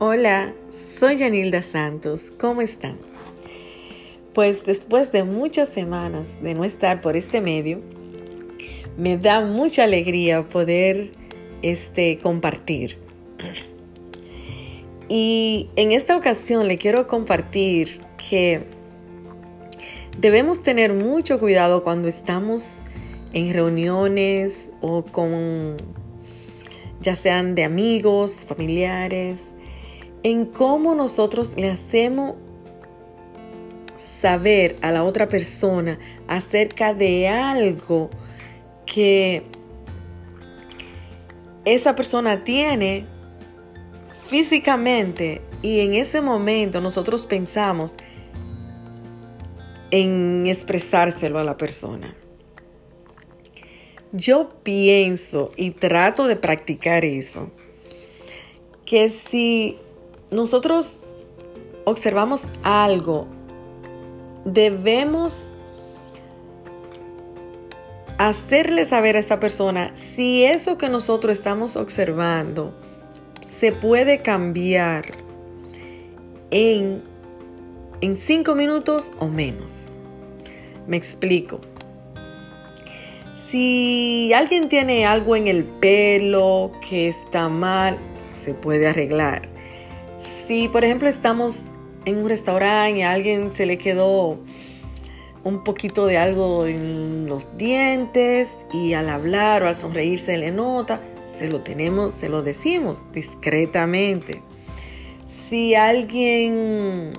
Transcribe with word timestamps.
Hola, 0.00 0.52
soy 0.98 1.18
Yanilda 1.18 1.62
Santos. 1.62 2.32
¿Cómo 2.36 2.62
están? 2.62 2.98
Pues 4.32 4.66
después 4.66 5.12
de 5.12 5.22
muchas 5.22 5.68
semanas 5.68 6.42
de 6.42 6.54
no 6.54 6.64
estar 6.64 7.00
por 7.00 7.16
este 7.16 7.40
medio, 7.40 7.80
me 8.98 9.16
da 9.16 9.40
mucha 9.42 9.84
alegría 9.84 10.42
poder 10.48 11.12
este, 11.62 12.18
compartir. 12.18 12.98
Y 15.08 15.70
en 15.76 15.92
esta 15.92 16.16
ocasión 16.16 16.66
le 16.66 16.76
quiero 16.76 17.06
compartir 17.06 18.00
que 18.28 18.64
debemos 20.18 20.64
tener 20.64 20.92
mucho 20.92 21.38
cuidado 21.38 21.84
cuando 21.84 22.08
estamos 22.08 22.78
en 23.32 23.52
reuniones 23.52 24.70
o 24.80 25.04
con 25.04 25.76
ya 27.00 27.14
sean 27.14 27.54
de 27.54 27.62
amigos, 27.62 28.44
familiares, 28.44 29.53
en 30.24 30.46
cómo 30.46 30.94
nosotros 30.94 31.52
le 31.56 31.70
hacemos 31.70 32.34
saber 33.94 34.76
a 34.80 34.90
la 34.90 35.04
otra 35.04 35.28
persona 35.28 35.98
acerca 36.26 36.94
de 36.94 37.28
algo 37.28 38.10
que 38.86 39.44
esa 41.66 41.94
persona 41.94 42.42
tiene 42.42 43.06
físicamente 44.26 45.42
y 45.62 45.80
en 45.80 45.94
ese 45.94 46.22
momento 46.22 46.80
nosotros 46.80 47.26
pensamos 47.26 47.94
en 49.90 50.46
expresárselo 50.46 51.38
a 51.38 51.44
la 51.44 51.58
persona. 51.58 52.16
Yo 54.12 54.50
pienso 54.62 55.52
y 55.56 55.72
trato 55.72 56.26
de 56.26 56.36
practicar 56.36 57.04
eso, 57.04 57.50
que 58.84 59.10
si 59.10 59.78
nosotros 60.30 61.00
observamos 61.84 62.48
algo, 62.62 63.26
debemos 64.44 65.54
hacerle 68.18 68.84
saber 68.84 69.16
a 69.16 69.18
esta 69.18 69.40
persona 69.40 69.90
si 69.96 70.44
eso 70.44 70.78
que 70.78 70.88
nosotros 70.88 71.32
estamos 71.32 71.76
observando 71.76 72.74
se 73.42 73.72
puede 73.72 74.22
cambiar 74.22 75.04
en, 76.50 77.02
en 78.00 78.18
cinco 78.18 78.54
minutos 78.54 79.12
o 79.18 79.28
menos. 79.28 79.86
Me 80.86 80.96
explico. 80.96 81.60
Si 83.36 84.32
alguien 84.32 84.68
tiene 84.68 85.06
algo 85.06 85.36
en 85.36 85.48
el 85.48 85.64
pelo 85.64 86.72
que 86.88 87.08
está 87.08 87.48
mal, 87.48 87.98
se 88.32 88.54
puede 88.54 88.88
arreglar. 88.88 89.53
Si, 90.46 90.68
por 90.68 90.84
ejemplo, 90.84 91.08
estamos 91.08 91.68
en 92.04 92.18
un 92.18 92.28
restaurante 92.28 92.98
y 92.98 93.02
a 93.02 93.12
alguien 93.12 93.50
se 93.50 93.64
le 93.64 93.78
quedó 93.78 94.38
un 95.42 95.64
poquito 95.64 96.06
de 96.06 96.18
algo 96.18 96.66
en 96.66 97.26
los 97.26 97.56
dientes 97.56 98.50
y 98.72 98.92
al 98.92 99.08
hablar 99.08 99.62
o 99.62 99.68
al 99.68 99.74
sonreír 99.74 100.18
se 100.18 100.36
le 100.36 100.50
nota, 100.50 101.00
se 101.38 101.48
lo 101.48 101.60
tenemos, 101.60 102.12
se 102.12 102.28
lo 102.28 102.42
decimos 102.42 103.10
discretamente. 103.12 104.42
Si 105.48 105.74
alguien, 105.74 107.12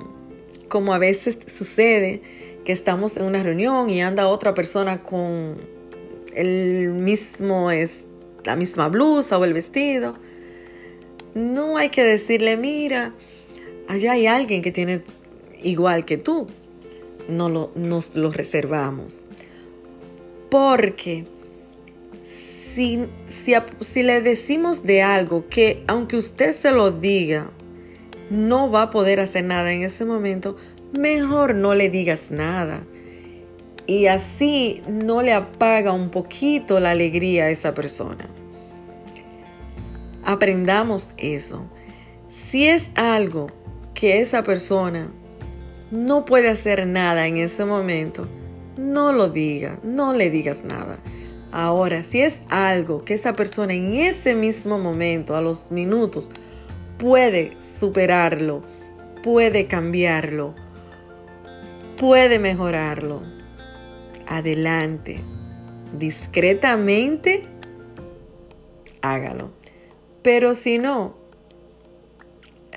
como 0.68 0.94
a 0.94 1.00
veces 1.00 1.38
sucede, 1.48 2.22
que 2.64 2.74
estamos 2.74 3.18
en 3.18 3.26
una 3.26 3.44
reunión 3.44 3.90
y 3.90 4.02
anda 4.02 4.28
otra 4.28 4.54
persona 4.54 5.02
con 5.02 5.58
el 6.36 6.90
mismo 6.90 7.72
es 7.72 8.06
la 8.44 8.56
misma 8.56 8.88
blusa 8.88 9.38
o 9.38 9.46
el 9.46 9.54
vestido, 9.54 10.16
no 11.36 11.78
hay 11.78 11.90
que 11.90 12.04
decirle, 12.04 12.58
mira, 12.58 13.14
allá 13.88 14.14
hay 14.14 14.26
alguien 14.26 14.64
que 14.64 14.72
tiene 14.72 15.02
igual 15.62 16.06
que 16.06 16.18
tú. 16.18 16.48
No 17.28 17.50
lo, 17.50 17.72
nos 17.76 18.16
lo 18.16 18.32
reservamos. 18.32 19.30
Porque 20.50 21.26
si, 22.74 23.06
si, 23.28 23.54
si 23.82 24.04
le 24.04 24.22
decimos 24.22 24.84
de 24.84 25.02
algo 25.02 25.48
que 25.50 25.84
aunque 25.88 26.18
usted 26.18 26.54
se 26.54 26.72
lo 26.72 26.92
diga, 26.92 27.52
no 28.30 28.72
va 28.72 28.84
a 28.84 28.90
poder 28.90 29.20
hacer 29.20 29.44
nada 29.44 29.74
en 29.74 29.84
ese 29.84 30.06
momento, 30.06 30.56
mejor 30.94 31.56
no 31.56 31.74
le 31.74 31.90
digas 31.90 32.32
nada. 32.32 32.84
Y 33.88 34.08
así 34.08 34.82
no 34.88 35.22
le 35.22 35.34
apaga 35.34 35.92
un 35.92 36.10
poquito 36.10 36.80
la 36.80 36.92
alegría 36.92 37.46
a 37.46 37.50
esa 37.50 37.74
persona. 37.74 38.30
Aprendamos 40.26 41.14
eso. 41.18 41.70
Si 42.30 42.68
es 42.68 42.90
algo 42.96 43.48
que 43.94 44.22
esa 44.22 44.44
persona 44.44 45.12
no 45.92 46.26
puede 46.26 46.50
hacer 46.50 46.88
nada 46.88 47.28
en 47.28 47.38
ese 47.38 47.64
momento, 47.64 48.28
no 48.76 49.14
lo 49.14 49.30
diga, 49.30 49.80
no 49.84 50.14
le 50.14 50.32
digas 50.32 50.64
nada. 50.64 50.98
Ahora, 51.52 52.04
si 52.04 52.22
es 52.22 52.40
algo 52.50 53.06
que 53.06 53.14
esa 53.14 53.36
persona 53.36 53.74
en 53.74 53.94
ese 53.94 54.36
mismo 54.36 54.80
momento, 54.80 55.36
a 55.36 55.42
los 55.42 55.72
minutos, 55.72 56.32
puede 56.98 57.52
superarlo, 57.62 58.62
puede 59.24 59.68
cambiarlo, 59.68 60.56
puede 61.98 62.40
mejorarlo, 62.40 63.22
adelante, 64.28 65.22
discretamente, 65.98 67.48
hágalo. 69.02 69.52
Pero 70.26 70.56
si 70.56 70.80
no, 70.80 71.14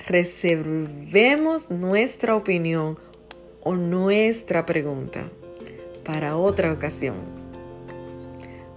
reservemos 0.07 1.71
nuestra 1.71 2.37
opinión 2.37 2.99
o 3.63 3.75
nuestra 3.75 4.67
pregunta 4.67 5.31
para 6.05 6.37
otra 6.37 6.71
ocasión. 6.71 7.17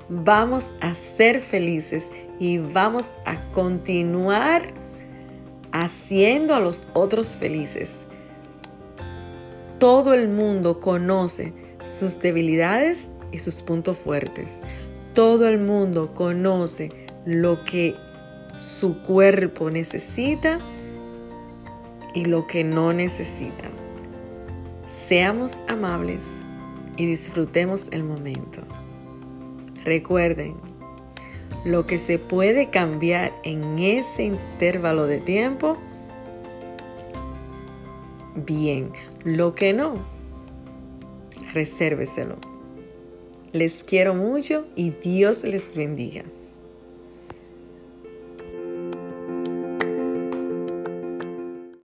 Vamos 0.07 0.69
a 0.79 0.95
ser 0.95 1.41
felices 1.41 2.07
y 2.39 2.59
vamos 2.59 3.11
a 3.25 3.51
continuar 3.51 4.61
haciendo 5.73 6.55
a 6.55 6.61
los 6.61 6.87
otros 6.93 7.35
felices. 7.35 7.97
Todo 9.79 10.13
el 10.13 10.29
mundo 10.29 10.79
conoce 10.79 11.51
sus 11.83 12.21
debilidades 12.21 13.09
y 13.33 13.39
sus 13.39 13.63
puntos 13.63 13.97
fuertes. 13.97 14.61
Todo 15.13 15.49
el 15.49 15.59
mundo 15.59 16.13
conoce 16.13 16.89
lo 17.25 17.65
que 17.65 17.97
su 18.57 19.01
cuerpo 19.01 19.69
necesita 19.69 20.59
y 22.13 22.25
lo 22.25 22.47
que 22.47 22.63
no 22.63 22.93
necesita. 22.93 23.69
Seamos 24.87 25.57
amables 25.67 26.21
y 26.97 27.05
disfrutemos 27.05 27.87
el 27.91 28.03
momento. 28.03 28.61
Recuerden, 29.83 30.55
lo 31.65 31.85
que 31.85 31.99
se 31.99 32.17
puede 32.17 32.69
cambiar 32.69 33.33
en 33.43 33.79
ese 33.79 34.23
intervalo 34.23 35.07
de 35.07 35.19
tiempo, 35.19 35.77
bien. 38.35 38.91
Lo 39.23 39.53
que 39.53 39.73
no, 39.73 39.95
resérveselo. 41.53 42.37
Les 43.51 43.83
quiero 43.83 44.15
mucho 44.15 44.65
y 44.75 44.91
Dios 44.91 45.43
les 45.43 45.73
bendiga. 45.75 46.23